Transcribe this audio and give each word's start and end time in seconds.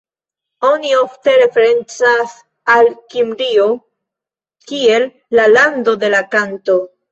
Oni 0.69 0.93
ofte 0.99 1.35
referencas 1.41 2.33
al 2.77 2.89
Kimrio 3.15 3.69
kiel 4.73 5.09
la 5.41 5.49
"lando 5.55 5.97
de 6.07 6.13
la 6.19 6.27
kanto". 6.37 6.83